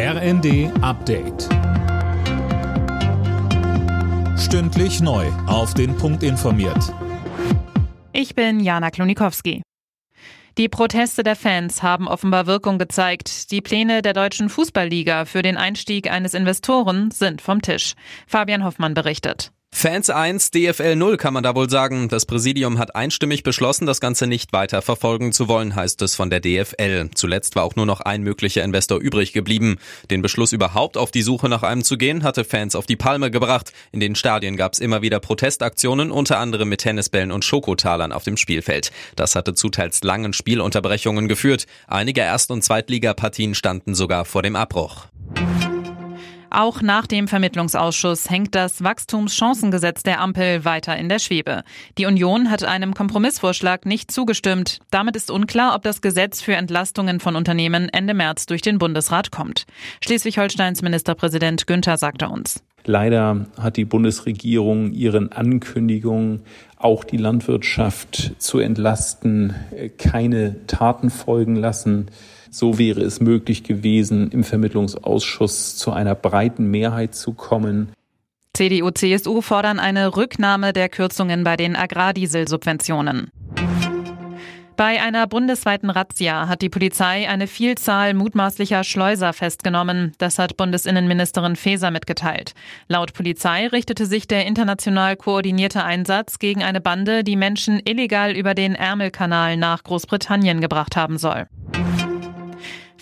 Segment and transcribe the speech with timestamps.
[0.00, 1.48] RND Update.
[4.38, 5.26] Stündlich neu.
[5.48, 6.94] Auf den Punkt informiert.
[8.12, 9.62] Ich bin Jana Klonikowski.
[10.56, 13.50] Die Proteste der Fans haben offenbar Wirkung gezeigt.
[13.50, 17.94] Die Pläne der deutschen Fußballliga für den Einstieg eines Investoren sind vom Tisch.
[18.28, 19.50] Fabian Hoffmann berichtet.
[19.80, 22.08] Fans 1, DFL 0 kann man da wohl sagen.
[22.08, 26.30] Das Präsidium hat einstimmig beschlossen, das Ganze nicht weiter verfolgen zu wollen, heißt es von
[26.30, 27.10] der DFL.
[27.14, 29.76] Zuletzt war auch nur noch ein möglicher Investor übrig geblieben.
[30.10, 33.30] Den Beschluss überhaupt auf die Suche nach einem zu gehen, hatte Fans auf die Palme
[33.30, 33.72] gebracht.
[33.92, 38.24] In den Stadien gab es immer wieder Protestaktionen, unter anderem mit Tennisbällen und Schokotalern auf
[38.24, 38.90] dem Spielfeld.
[39.14, 41.66] Das hatte zu teils langen Spielunterbrechungen geführt.
[41.86, 45.06] Einige Erst- und Zweitligapartien standen sogar vor dem Abbruch.
[46.50, 51.62] Auch nach dem Vermittlungsausschuss hängt das Wachstumschancengesetz der Ampel weiter in der Schwebe.
[51.98, 54.78] Die Union hat einem Kompromissvorschlag nicht zugestimmt.
[54.90, 59.30] Damit ist unklar, ob das Gesetz für Entlastungen von Unternehmen Ende März durch den Bundesrat
[59.30, 59.66] kommt.
[60.00, 62.62] Schleswig-Holsteins Ministerpräsident Günther sagte uns.
[62.84, 66.40] Leider hat die Bundesregierung ihren Ankündigungen,
[66.78, 69.54] auch die Landwirtschaft zu entlasten,
[69.98, 72.06] keine Taten folgen lassen.
[72.50, 77.92] So wäre es möglich gewesen, im Vermittlungsausschuss zu einer breiten Mehrheit zu kommen.
[78.54, 83.30] CDU, CSU fordern eine Rücknahme der Kürzungen bei den Agrardieselsubventionen.
[84.78, 90.12] Bei einer bundesweiten Razzia hat die Polizei eine Vielzahl mutmaßlicher Schleuser festgenommen.
[90.18, 92.54] Das hat Bundesinnenministerin Faeser mitgeteilt.
[92.86, 98.54] Laut Polizei richtete sich der international koordinierte Einsatz gegen eine Bande, die Menschen illegal über
[98.54, 101.48] den Ärmelkanal nach Großbritannien gebracht haben soll.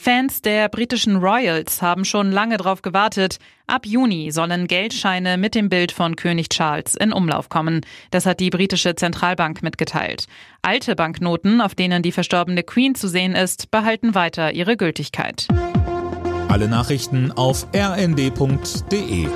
[0.06, 3.40] Fans der britischen Royals haben schon lange darauf gewartet.
[3.66, 7.80] Ab Juni sollen Geldscheine mit dem Bild von König Charles in Umlauf kommen.
[8.12, 10.26] Das hat die britische Zentralbank mitgeteilt.
[10.62, 15.48] Alte Banknoten, auf denen die verstorbene Queen zu sehen ist, behalten weiter ihre Gültigkeit.
[16.46, 19.26] Alle Nachrichten auf rnd.de